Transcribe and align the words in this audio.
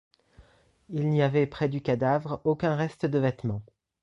Il 0.89 1.09
n’y 1.09 1.21
avait 1.21 1.45
près 1.45 1.69
du 1.69 1.83
cadavre 1.83 2.41
aucun 2.43 2.75
reste 2.75 3.05
de 3.05 3.19
vêtement. 3.19 3.61